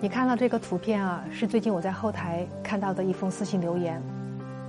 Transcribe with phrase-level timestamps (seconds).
[0.00, 4.00] 你看到这个图片啊，是最近我在后台看到的一封私信留言。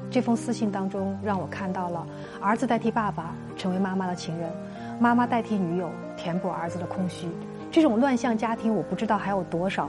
[0.10, 2.04] 这封私信当中，让我看到了
[2.42, 4.50] 儿子代替爸爸成为妈妈的情人，
[5.00, 5.88] 妈妈代替女友
[6.18, 7.28] 填补儿子的空虚。
[7.70, 9.88] 这种乱象家庭，我不知道还有多少。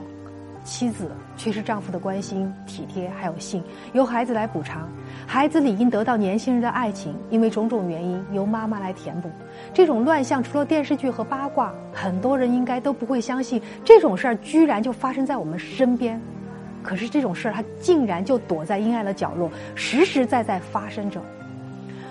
[0.62, 3.62] 妻子缺失丈夫的关心、体贴，还有性，
[3.92, 4.88] 由孩子来补偿。
[5.26, 9.30] 孩子理应得到年轻人的爱情，因为种种原因由妈妈来填补。
[9.72, 16.20] 这种乱象，除了电视剧和八卦，很多人应该都不会相信这种事儿居然就发生在我们身边。
[16.82, 21.20] 可是这种事儿，它竟然就躲在阴暗的角落，实实在在发生着。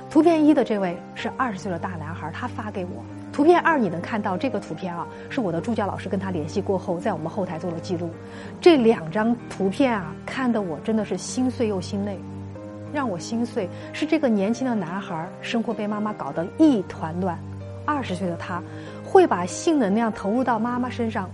[0.09, 3.03] 图片一的这位是二十岁的大男孩，他发给我。
[3.31, 5.07] 图片二，你能看到这个图片啊？
[5.29, 8.09] 是我的助教老师跟他联系过后，在我们后台做了记录。
[8.59, 12.19] 这两张图片啊，看得我真的是心碎又心累。
[12.91, 17.38] 让我心碎是这个年轻的男孩，生活被妈妈搞得一团乱。
[17.85, 18.61] 二十岁的他，
[19.03, 21.30] 会把性能量投入到妈妈身上，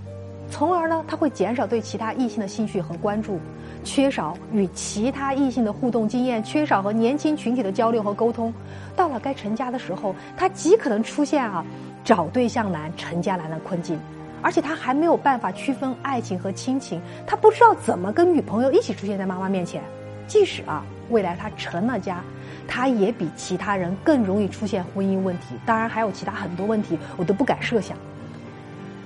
[0.50, 3.40] 从而呢，他会减少对其他异性的兴趣和关注。
[3.84, 8.52] 缺少与其他异性的互动经验，缺少和年轻群体的交流和沟通，
[8.96, 11.64] 到了该成家的时候，他极可能出现啊
[12.04, 14.00] 找对象难、成家难的困境，
[14.42, 19.84] 而且他还没有办法区分爱情和亲情，他不知道怎么跟女朋友一起出现在妈妈面前。
[20.26, 22.24] 即使啊未来他成了家，
[22.68, 27.96] 他也比其他人更容易出现婚姻问题，当然还有其他很多问题，我都不敢设想。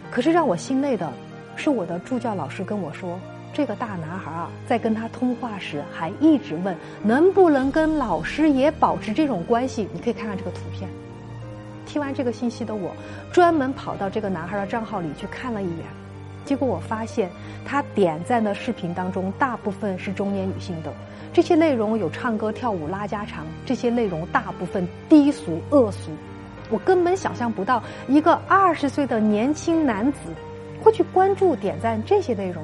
[0.10, 1.12] 可是让我心累的
[1.60, 3.20] 是，我的助教老师跟我说。
[3.52, 9.86] 这个大男孩啊，在跟他通话时还一直问能不能跟老师也保持这种关系。
[9.92, 10.90] 你可以看看这个图片。
[11.86, 12.92] 听完这个信息的我，
[13.34, 15.86] 专门跑到这个男孩的账号里去看了一眼，
[16.46, 17.30] 结果我发现
[17.66, 20.94] 他点赞的视频当中大部分是中年女性的，
[21.34, 26.12] 这些内容有唱歌跳舞拉家常，这些内容大部分低俗恶俗，
[26.70, 30.20] 我根本想象不到一个二十岁的年轻男子
[30.82, 32.64] 会去关注点赞这些内容。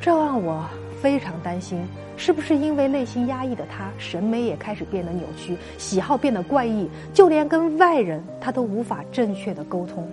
[0.00, 0.64] 这让我
[1.00, 10.06] 非常担心，是不是因为内心压抑的他，审美也开始变得扭曲，喜好变得怪异，就连跟外人他都无法正确的沟通。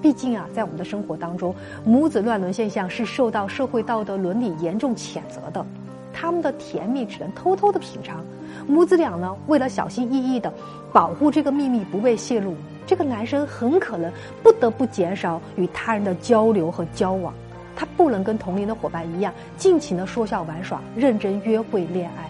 [0.00, 5.64] 毕竟啊，在我们的生活当中，母子乱伦现象是受到社会道德伦理严重谴责的，
[6.12, 8.24] 他们的甜蜜只能偷偷的品尝。
[8.66, 10.52] 母子俩呢，为了小心翼翼的
[10.92, 12.54] 保护这个秘密不被泄露，
[12.86, 14.12] 这个男生很可能
[14.42, 17.32] 不得不减少与他人的交流和交往。
[17.74, 22.28] 他不能跟同龄的伙伴一样尽情的说笑玩耍、认真约会恋爱，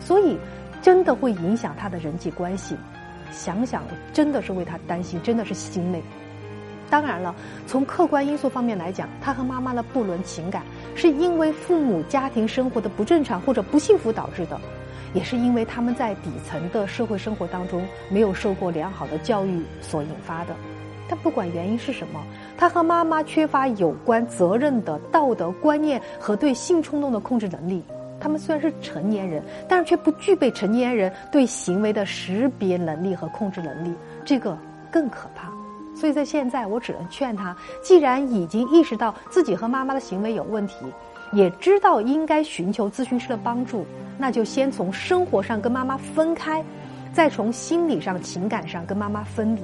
[0.00, 0.36] 所以
[0.82, 2.76] 真的会影响他的人际关系。
[3.30, 6.02] 想想真的是为他担心，真的是心累。
[6.90, 7.32] 当然了，
[7.66, 10.62] 从客观因素方面来讲，他和妈妈的不伦情感
[10.96, 14.60] 是因为父母家庭生活的不正常或者不幸福导致的，
[15.14, 20.56] 也是因为他们在底层的社会生活当中没有受过良好的教育所引发的。
[21.08, 22.20] 但不管原因是什么，
[22.56, 27.82] 他和妈妈缺乏有关责任的道德观念和对性冲动的控制能力。
[28.20, 34.58] 他们虽然是成年人，但是却不具备成年人对行为的识别能力和控制能力，这个
[34.90, 35.50] 更可怕。
[35.94, 40.74] 所以在现在，我只能劝他：既然已经意识到自己和妈妈的行为有问题，
[41.32, 43.84] 也知道应该寻求咨询师的帮助，
[44.18, 46.64] 那就先从生活上跟妈妈分开，
[47.12, 49.60] 再从心理上、情感上跟妈妈分离。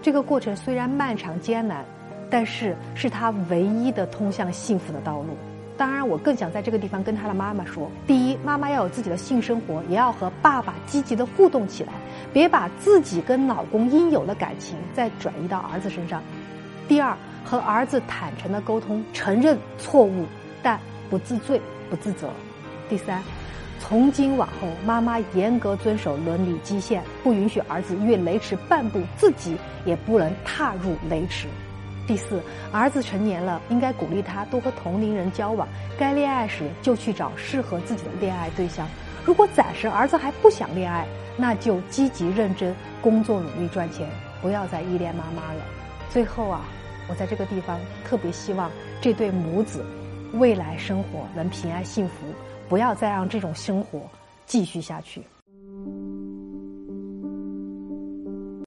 [0.00, 1.84] 这个过程虽然漫长艰难，
[2.30, 5.36] 但是是他唯一的通向幸福的道路。
[5.80, 11.94] 当然，我更想在这个地方跟他的妈妈说：第一，妈妈要有自己的性生活，也要和爸爸积极的互动起来，
[12.34, 16.20] 别把自己跟老公应有的感情再转移到儿子身上；
[16.86, 20.26] 第二，和儿子坦诚的沟通，承认错误，
[20.62, 21.58] 但不自罪、
[21.88, 22.26] 不自责；
[22.90, 23.22] 第三。
[23.78, 31.48] 从今往后，妈妈严格遵守伦理基线，不允许儿子越雷池半步，自己也不能踏入雷池。
[32.06, 35.68] 第四，儿子成年了，应该鼓励他多和同龄人交往，
[35.98, 38.88] 该恋爱时就去找适合自己的恋爱对象。
[39.24, 41.06] 如果暂时儿子还不想恋爱，
[41.36, 44.08] 那就积极认真工作，努力赚钱，
[44.42, 45.62] 不要再依恋妈妈了。
[46.08, 46.62] 最后啊，
[47.08, 49.84] 我在这个地方特别希望这对母子
[50.32, 52.26] 未来生活能平安幸福。
[52.68, 54.00] 不要再让这种生活
[54.46, 55.20] 继续下去。